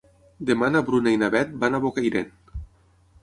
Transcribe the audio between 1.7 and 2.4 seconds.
a Bocairent.